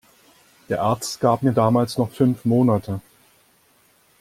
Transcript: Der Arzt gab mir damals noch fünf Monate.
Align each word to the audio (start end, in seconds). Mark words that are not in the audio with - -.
Der 0.67 0.81
Arzt 0.81 1.19
gab 1.21 1.43
mir 1.43 1.51
damals 1.53 1.99
noch 1.99 2.09
fünf 2.09 2.43
Monate. 2.43 3.01